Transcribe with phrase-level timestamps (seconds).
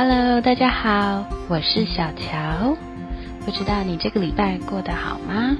[0.00, 2.76] Hello，大家好，我是小乔。
[3.44, 5.56] 不知道你这个礼拜过得好吗？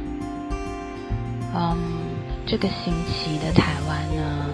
[1.52, 1.76] 嗯，
[2.46, 4.46] 这个星期的台湾呢，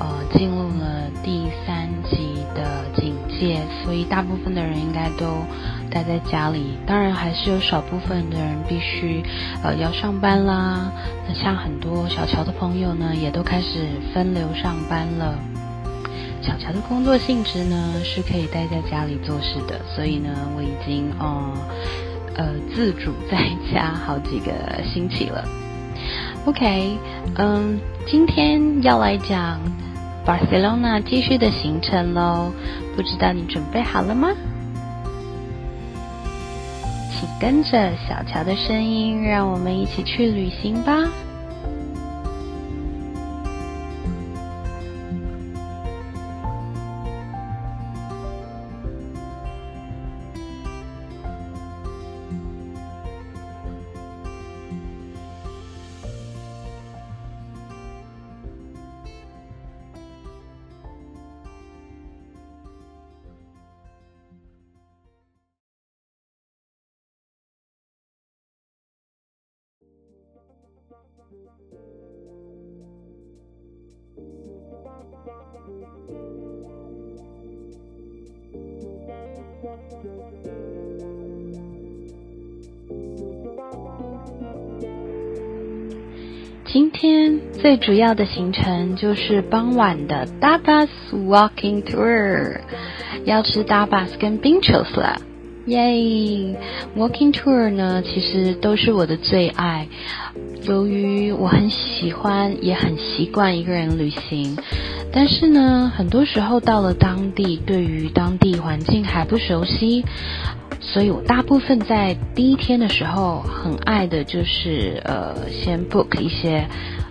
[0.00, 5.46] 呃，进入了第三级的警戒，所以大部分的人应该都
[5.90, 6.76] 待在家里。
[6.86, 9.24] 当然，还是有少部分的人必须
[9.62, 10.92] 呃要上班啦。
[11.26, 15.38] 那像很多小乔的朋友呢，也都开始分流上班了。
[16.42, 21.52] 小乔的工作性质呢，是可以待在家里做事的，所以呢，我已经哦
[22.34, 24.52] 呃自主在家好几个
[24.92, 25.46] 星期了。
[26.44, 26.98] OK，
[27.36, 27.78] 嗯，
[28.08, 29.60] 今天要来讲
[30.26, 32.52] Barcelona 继续的行程喽，
[32.96, 34.30] 不知道你准备好了吗？
[37.12, 41.08] 请跟着小乔的声音，让我们一起去旅行吧。
[86.72, 92.60] 今天最主要的行程就是傍晚的 Dabas Walking Tour，
[93.26, 95.20] 要吃 Dabas 跟 Binchos 了，
[95.66, 96.56] 耶
[96.96, 99.86] ！Walking Tour 呢，其实都是我的最爱。
[100.62, 104.56] 由于我很喜欢，也很习惯一个人旅行，
[105.12, 110.06] 但是呢，很多时候到了当地，对于当地环境还不熟悉，
[110.82, 116.66] 所以我大部分在第一天的时候，很爱的就是呃，先 book 一些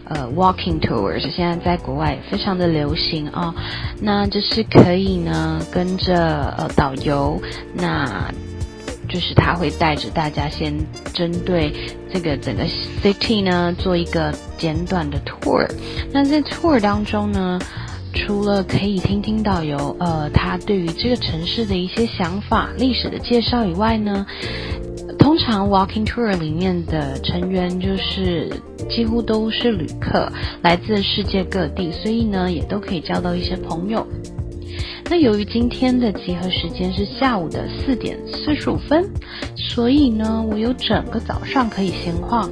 [0.05, 3.55] 呃 walking tours，现在在国外非常的流行啊，
[4.01, 7.41] 那就是可以呢跟着呃导游
[7.73, 8.31] 那。
[9.09, 10.73] 就是他会带着大家先
[11.11, 11.73] 针对
[12.13, 12.63] 这个整个
[13.03, 15.69] city 呢做一个简短的 tour。
[16.13, 17.59] 那在 tour 当中呢，
[18.13, 24.25] 除了可以听听导游呃他对于这个城市的一些想法、历史的介绍以外呢，
[25.17, 28.50] 通常 walking tour 里面的成员就是
[28.89, 34.05] 几乎都是旅客，来自世界各地，所以呢也都可以交到一些朋友。
[35.09, 39.09] 那由于今天的集合时间是下午的四点四十五分，
[39.57, 42.50] 所以呢，我有整个早上可以闲晃，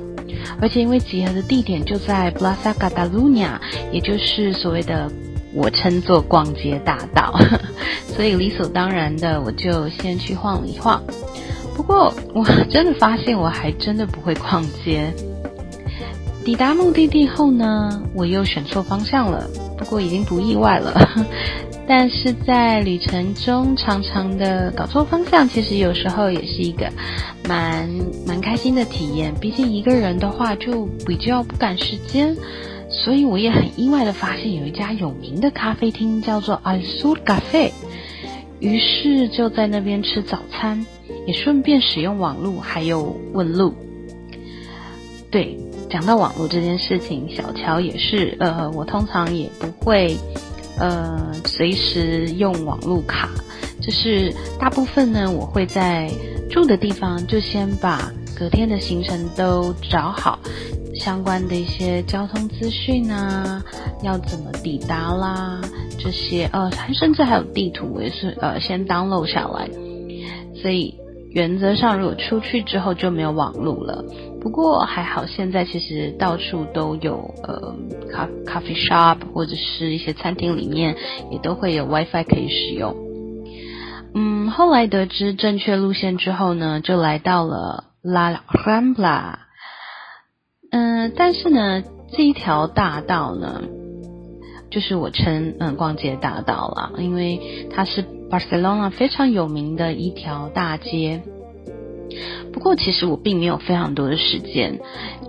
[0.59, 3.57] 而且因为集合的地点就在 Plaza Catalunya，
[3.93, 5.09] 也就是所谓的
[5.53, 7.33] 我称作逛街大道，
[8.15, 11.01] 所以理所当然的我就先去晃一晃。
[11.75, 15.13] 不过我真的发现我还真的不会逛街。
[16.43, 21.25] 抵达目的地后呢，我又选错方向了，不过已经不意外了。
[21.87, 26.87] 但是在旅程中，常常的搞错方向，其实有时候也是一个
[27.47, 27.89] 蛮
[28.27, 29.33] 蛮开心的体验。
[29.39, 32.35] 毕竟一个人的话，就比较不赶时间，
[32.89, 37.71] 所以我也很意外的发现有一家有名的咖啡厅叫做 Al Sur Cafe，
[38.59, 40.85] 于是就在那边吃早餐，
[41.25, 43.73] 也顺便使用网络，还有问路。
[45.31, 45.57] 对，
[45.89, 50.17] 讲到网络这件事情，小乔也是，呃，我通常也不会。
[50.81, 53.29] 呃，随时用网路卡，
[53.81, 56.09] 就是大部分呢，我会在
[56.49, 60.39] 住的地方就先把隔天的行程都找好，
[60.99, 63.63] 相关的一些交通资讯啊，
[64.03, 65.61] 要怎么抵达啦，
[65.97, 69.67] 这些呃，甚至还有地图，我也是呃先 download 下来，
[70.61, 70.93] 所以。
[71.31, 74.03] 原则上，如果出去之后就没有网路了。
[74.41, 77.75] 不过还好，现在其实到处都有呃
[78.11, 80.95] 咖咖啡 shop 或者是一些餐厅里面
[81.29, 82.95] 也都会有 WiFi 可以使用。
[84.15, 89.48] 嗯，后来得知正确路线之后呢，就来到了 La Rambla。
[90.71, 93.63] 嗯，但是呢，这一条大道呢，
[94.69, 98.05] 就是我称嗯逛街大道了，因为它是。
[98.29, 101.23] Barcelona 非常有名的一条大街，
[102.53, 104.79] 不过其实我并没有非常多的时间，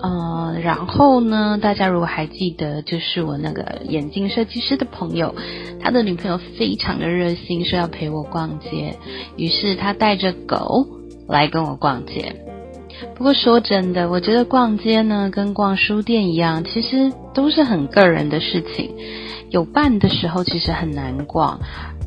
[0.03, 5.35] 呃，然后呢，大家如果还记得，就是我那个眼镜设计师的朋友，
[5.81, 8.99] 他的女朋友非常的热心，说要陪我逛街，
[9.39, 10.87] 于是他带着狗
[11.27, 12.50] 来跟我逛街。
[13.15, 18.95] 不过说真的，我觉得逛街呢，跟逛书店一样，其实都是很个人的事情，
[19.51, 21.61] 有伴的时候其实很难逛。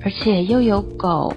[0.06, 1.34] 而且又有狗，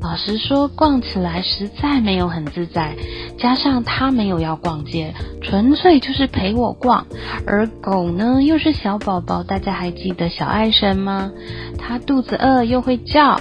[0.00, 2.96] 老实说，逛起来实在没有很自在，
[3.38, 5.12] 加上他没有要逛街，
[5.42, 7.06] 纯粹就是陪我逛。
[7.46, 11.30] 而狗呢，又是小宝宝，大家还记得小爱神吗？
[11.78, 13.38] 它肚子饿又会叫，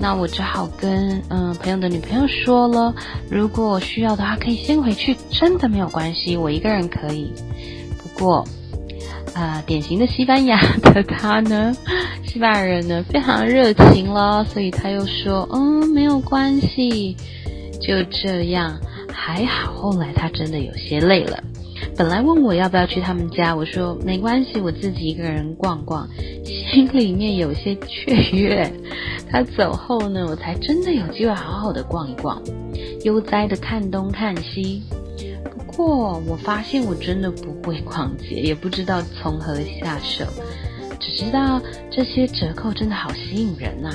[0.00, 2.94] 那我只好跟嗯朋友的女朋友说了，
[3.30, 7.30] 如果需要的话，可以先回去，真的没有关系，我一个人可以。
[7.98, 8.44] 不过。
[9.32, 11.72] 啊，典型的西班牙的他呢，
[12.26, 17.16] 西班牙人呢非常热情了，所以他又说，嗯，没有关系，
[17.80, 18.76] 就这样，
[19.12, 19.72] 还好。
[19.72, 21.38] 后来他真的有些累了，
[21.96, 26.08] 本来问我要不要去他们家，我说没关系，我自己一个人逛逛，
[26.50, 28.72] 心里面有些雀跃。
[29.30, 32.42] 他走后呢，我才真的有机会好好的逛一逛，
[33.04, 34.82] 悠哉的看东看西。
[35.44, 40.24] 不过我发现我真的不会逛街，也不知道从何下手，
[40.98, 43.90] 只知道这些折扣真的好吸引人呐。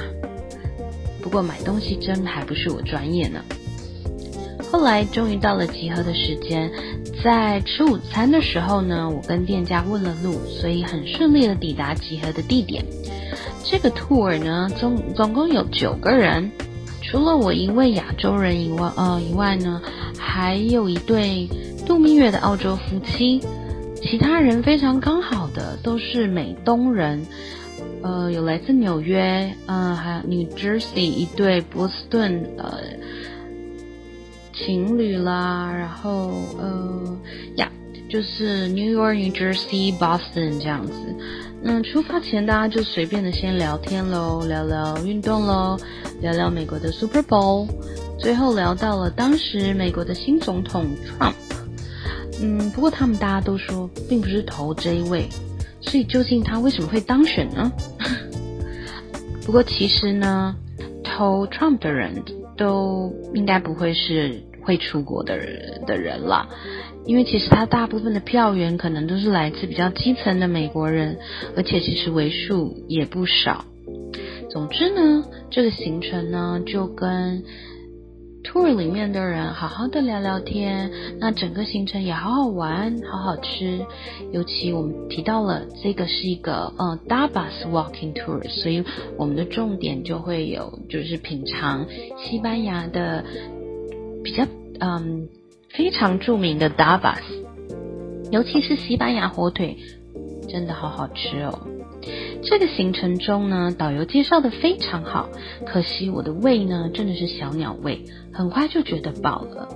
[1.22, 3.44] 不过买东西真的还不是我专业呢。
[4.72, 6.72] 后来终于到了集合的时间，
[7.26, 12.86] 在吃午餐的时候呢，我跟店家问了路，所以很顺利的抵达集合的地点。
[13.64, 16.52] 这个 tour 呢，总总共有九个人，
[17.02, 19.82] 除了我一位亚洲人以外，呃以外呢，
[20.20, 21.50] 还有一对。
[21.88, 23.40] 度蜜月的澳洲夫妻，
[24.02, 27.26] 其他人非常刚好的都是美东人，
[28.02, 32.80] 呃，有来自纽约，嗯，还有 New Jersey 一对波士顿呃
[34.56, 37.18] 情侣啦，然后呃
[37.58, 37.70] 呀，
[38.10, 40.94] 就是 New York、New Jersey、Boston 这样子。
[41.64, 45.78] 嗯，出发前大家就随便的先聊天喽，聊聊运动喽，
[46.22, 47.68] 聊聊美国的 Super Bowl，
[48.20, 50.86] 最后聊到了当时美国的新总统
[51.20, 51.34] Trump。
[52.42, 55.28] 嗯，不过他们大家都说，并不是投这一位，
[55.82, 57.72] 所以究竟他为什么会当选呢？
[59.44, 60.56] 不过其实呢，
[61.04, 62.24] 投 Trump 的人
[62.58, 66.48] 都应该不会是会出国的人的人了，
[67.06, 71.18] 因为其实他大部分的票源可能都是来自比较基层的美国人，
[71.56, 73.66] 而且其实为数也不少。
[74.50, 77.44] 总之呢，这个行程呢就跟。
[78.46, 83.86] Tour 里面的人好好的聊聊天，那整个行程也好好玩，好好吃。
[84.32, 88.84] 尤其我们提到了这个是一个嗯 Dabas walking tour，所以
[89.18, 91.88] 我们的重点就会有就是品尝
[92.18, 93.26] 西班牙的
[94.24, 94.46] 比较
[94.80, 95.28] 嗯
[95.70, 97.24] 非常著名的 Dabas，
[98.32, 99.78] 尤其是西班牙火腿，
[100.48, 101.60] 真的好好吃哦。
[102.44, 105.30] 这个行程中呢，导游介绍的非常好，
[105.66, 109.68] 可惜我的胃呢真的是小鸟胃，很快就觉得饱了，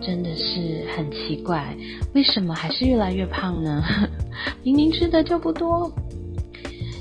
[0.00, 1.76] 真的是很奇怪，
[2.14, 3.82] 为什么还是越来越胖呢？
[4.62, 5.92] 明明吃的就不多。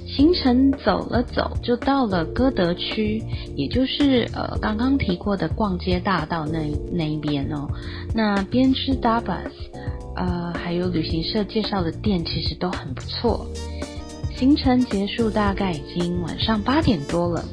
[0.05, 3.23] 行程走了走，就到了歌德区，
[3.55, 6.59] 也就是呃刚刚提过的逛街大道那
[6.91, 7.67] 那一边哦。
[8.13, 9.49] 那边吃 Dabas，
[10.15, 13.47] 呃还有旅行社介绍的店，其实都很不错。
[14.37, 17.45] 行程结束，大概已经晚上八点多了。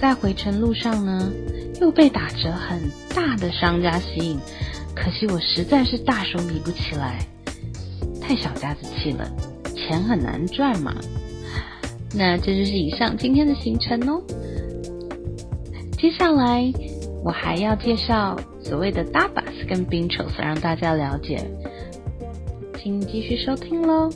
[0.00, 1.30] 在回程路上呢，
[1.80, 2.80] 又被打折很
[3.14, 4.38] 大的商家吸引，
[4.94, 7.18] 可惜我实在是大手比不起来，
[8.20, 9.28] 太小家子气了，
[9.74, 10.94] 钱很难赚嘛。
[12.14, 14.22] 那这就是以上今天的行程哦。
[15.98, 16.72] 接下来
[17.24, 21.44] 我还要介绍所谓的 Dabas 跟宾车让大家了解，
[22.80, 24.08] 请继续收听喽。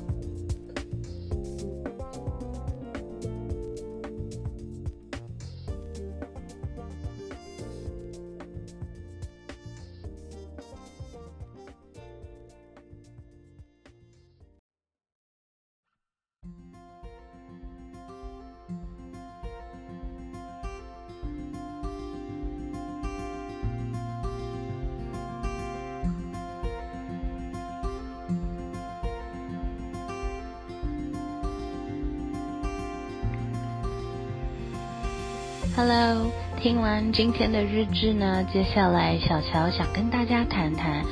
[35.74, 41.02] Hello，听完今天的日志呢，接下来小乔想跟大家谈谈，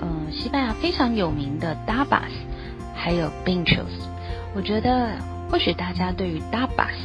[0.00, 2.32] 嗯，西班牙非常有名的 Dabas，
[2.96, 3.86] 还有 Binchos。
[4.56, 5.12] 我觉得
[5.48, 6.96] 或许大家对于 Dabas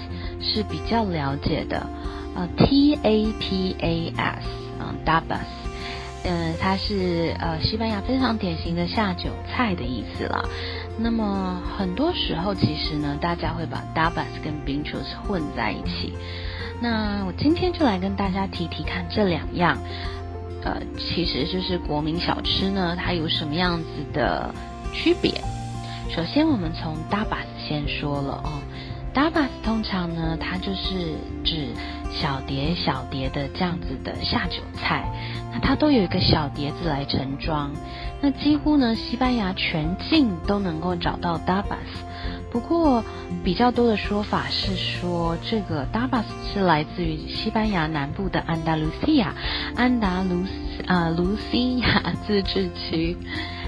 [0.42, 1.88] 是比较了解的，
[2.34, 4.48] 呃，T A P A S，
[4.80, 5.46] 嗯，Dabas，
[6.24, 10.50] 嗯，它是呃西班牙非常典型的下酒菜的意思了。
[10.98, 16.12] 那么很多时候其实呢，大家会把 Dabas 跟 Binchos 混在一起。
[16.82, 19.78] 那我今天就来跟大家提提看这两样，
[20.64, 24.54] 呃，其实就是国民小吃呢，它有什么样子的
[24.94, 25.32] 区别？
[26.10, 28.52] 首先，我们从 Dabas 先说了哦
[29.14, 31.70] Dabas 通常呢，它就是指
[32.12, 35.08] 小碟小碟的这样子的下酒菜，
[35.54, 37.72] 那它都有一个小碟子来盛装。
[38.22, 41.78] 那几乎呢，西班牙全境都能够找到 Dabas。
[42.54, 43.04] 不过
[43.44, 49.34] 比较多的说法是说，这个 Dabas 是来自于西班牙南部的安达卢西亚，
[49.76, 53.18] 安达卢斯啊卢西亚自治区。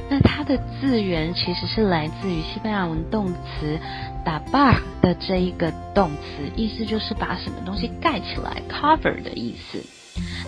[0.08, 3.80] 那它的字源其实是来自于西班牙文动词
[4.24, 9.84] “dabar” 的这一个动词，意思就是把什么东西盖起来 （cover） 的意思。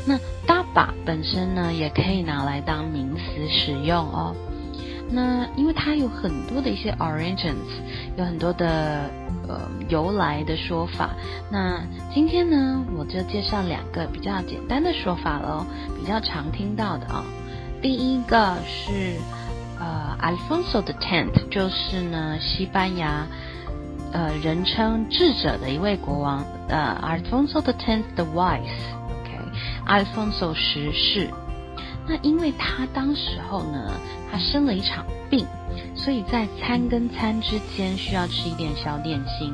[0.05, 0.15] 那
[0.45, 4.35] “daba” 本身呢，也可以拿来当名词使用哦。
[5.09, 7.55] 那因为它有很多的一些 origins，
[8.17, 9.09] 有很多的
[9.47, 9.59] 呃
[9.89, 11.15] 由来的说法。
[11.51, 11.81] 那
[12.13, 15.65] 今天呢，我就介绍两个比较简单的说法喽，
[15.97, 17.23] 比较常听到的啊。
[17.81, 19.15] 第一个是。
[19.79, 23.27] 呃，Alfonso the Tenth 就是呢，西班牙
[24.11, 31.29] 呃人称智者的一位国王，呃，Alfonso the Tenth the Wise，OK，Alfonso 十世。
[32.07, 33.91] 那因为他当时候呢，
[34.31, 35.45] 他生了一场病，
[35.93, 39.53] 所以在餐跟餐之间需要吃一点小点心。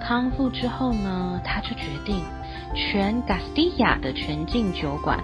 [0.00, 2.22] 康复之后呢，他就决定，
[2.74, 5.18] 全 Castilla 的全境酒馆，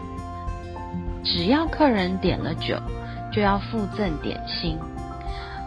[1.24, 2.80] 只要客人点了酒。
[3.32, 4.78] 就要附赠点心。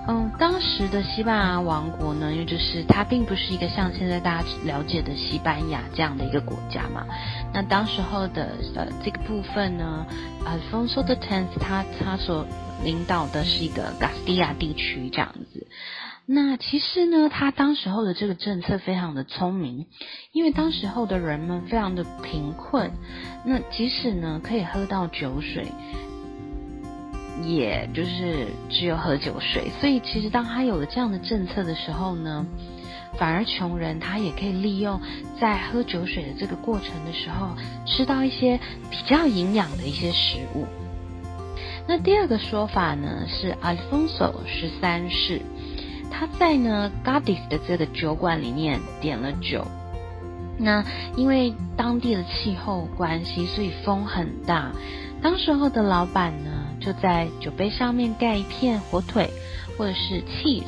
[0.07, 7.05] 嗯，当时的西班牙王国呢，又就是它并不是一个像现在大家了解的西班牙这样的一个国家嘛。
[7.53, 10.05] 那当时候的呃这个部分呢
[10.45, 12.45] ，Alfonso the Tenth 他他所
[12.83, 15.67] 领导的是一个 Castilla 地区这样子。
[16.25, 19.87] 那其实呢，他当时候的这个政策非常的聪明，
[20.31, 22.91] 因为当时候的人们非常的贫困，
[23.43, 25.67] 那即使呢可以喝到酒水。
[27.41, 32.45] 也就是只有喝酒水，所以其实当他有了这样的政策的时候呢，
[33.19, 34.99] 反而穷人他也可以利用
[35.39, 37.49] 在喝酒水的这个过程的时候，
[37.85, 38.59] 吃到一些
[38.89, 40.65] 比较营养的一些食物。
[41.85, 45.41] 那第二个说法呢是 Alfonso 十三世，
[46.09, 49.67] 他在呢 Gardis 的这个酒馆里面点了酒，
[50.57, 50.85] 那
[51.17, 54.71] 因为当地的气候关系，所以风很大，
[55.21, 56.55] 当时候的老板呢。
[56.81, 59.29] 就在酒杯上面盖一片火腿
[59.77, 60.63] 或者是 cheese，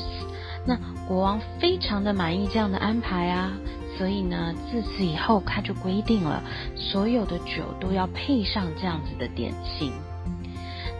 [0.68, 0.78] 那
[1.12, 3.52] 国王非常的满意这样的安排啊，
[3.98, 6.42] 所以呢，自此以后他就规定了
[6.78, 9.92] 所有的酒都要配上这样子的点心。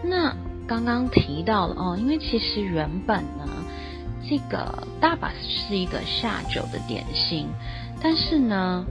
[0.04, 3.48] 那刚刚提到了哦，因为其实原本呢，
[4.28, 7.48] 这个大把是一个下酒的点心，
[8.02, 8.84] 但是呢。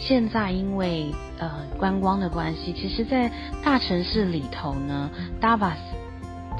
[0.00, 3.32] 现在因为呃观光的关系，其实，在
[3.64, 5.10] 大城市里头呢
[5.40, 5.74] ，Dabas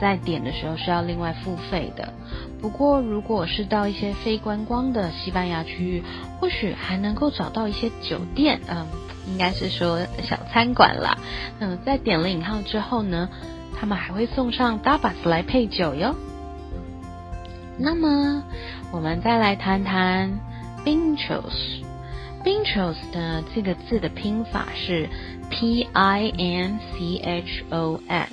[0.01, 2.13] 在点的时候是要另外付费的。
[2.61, 6.03] 不过，如果是到一些非观光的西班牙区域，
[6.41, 8.87] 或许还能够找到一些酒店，嗯，
[9.29, 11.17] 应该是说小餐馆啦。
[11.61, 13.29] 嗯，在点了引号之后呢，
[13.79, 16.15] 他们还会送上 Dabas 来配酒哟。
[17.79, 18.43] 那么，
[18.91, 20.41] 我们再来谈谈
[20.85, 21.85] Pinchos。
[22.45, 25.09] Pinchos 的这个字的拼法是
[25.51, 28.33] P I N C H O S，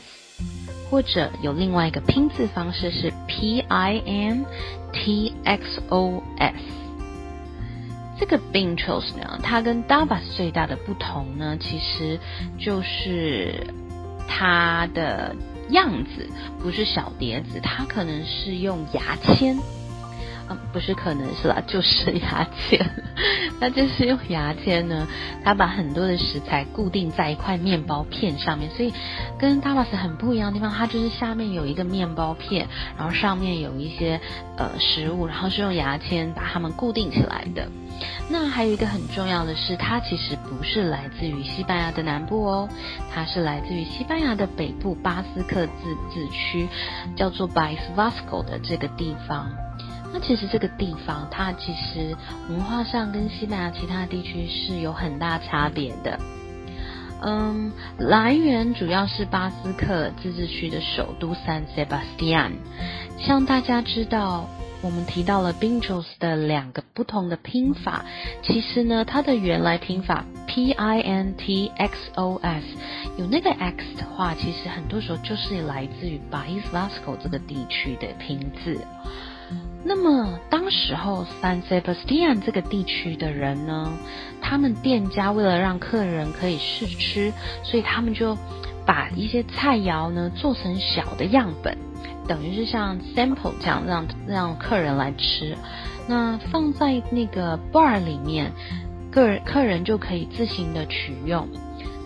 [0.90, 4.46] 或者有另外一个拼字方式是 P I N
[4.94, 6.56] T X O S。
[8.18, 12.18] 这个 Pinchos 呢，它跟 Dabas 最大的不同呢，其实
[12.58, 13.68] 就是
[14.28, 15.36] 它的
[15.70, 16.30] 样子
[16.62, 19.60] 不是小碟子，它可能是用牙签。
[20.48, 22.80] 嗯，不是，可能是啦，就是牙签。
[23.60, 25.08] 那就是用牙签呢，
[25.44, 28.94] 它把很多的食材固定在一块面包片上面，所以
[29.40, 32.68] 跟 t a b a s 很不一样的地方，它就是下面有一个面包片，
[32.98, 34.20] 然后上面有一些
[34.58, 37.68] 呃食物，然后是用牙签把它们固定起来的。
[38.30, 42.70] 那还有一个很重要的是，它其实不是来自于西班牙的南部哦，
[43.14, 46.68] 它是来自于西班牙的北部巴斯克自治区，
[47.16, 49.65] 叫做 Bais Vasco 的这个地方。
[50.16, 52.16] 那其实这个地方，它其实
[52.48, 56.18] 文化上跟西班牙其他地区是有很大差别的。
[57.22, 62.54] 嗯，来源主要是巴斯克自治区的首都 San Sebastian。
[63.20, 64.48] 像大家知道，
[64.82, 68.06] 我们提到了 Pinchos 的两个不同的拼法，
[68.42, 72.66] 其实呢，它的原来拼法 P I N T X O S，
[73.18, 78.80] 有那个 X 的话，其实很多时候就是来自于 Bais Vasco 这个地区的拼字。
[79.88, 83.94] 那么，当时候 San Sebastian 这个地区的人呢，
[84.42, 87.32] 他们店家为了让客人可以试吃，
[87.64, 88.36] 所以他们就
[88.84, 91.78] 把一些菜肴呢做成小的样本，
[92.28, 95.56] 等于是像 sample 这样让让客人来吃。
[96.08, 98.54] 那放在那个 bar 里面，
[99.12, 101.48] 个人客人就可以自行的取用。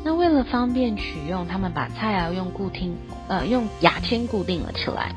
[0.04, 2.98] 那为了方便取用，他们把菜肴用固定
[3.30, 5.16] 呃用牙签固定了起来。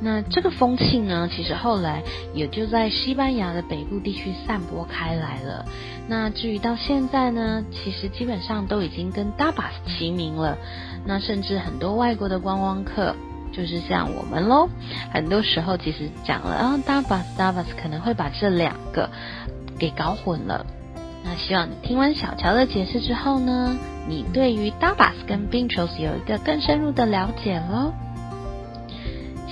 [0.00, 2.02] 那这个风气呢，其实后来
[2.34, 5.64] 也就在西班牙的北部地区散播开来了。
[6.08, 10.58] 那至于到现在呢，其实基本上都已经跟 Dabas 齐名了。
[11.06, 13.16] 那甚至很多外国的观光客，
[13.52, 14.68] 就是像我们喽，
[15.12, 19.08] 很多时候其实讲了啊 Dabas Dabas，可能会把这两个
[19.78, 20.66] 给搞混了。
[21.24, 23.76] 那希望你听完小乔的解释之后呢，
[24.06, 27.92] 你对于 Dabas 跟 b i n t r o s 有一个更深入的了解喽。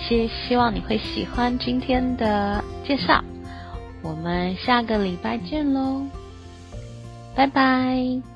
[0.06, 3.22] 希希望你会喜欢今天的介绍，
[4.02, 6.02] 我们下个礼拜见喽，
[7.34, 8.33] 拜拜。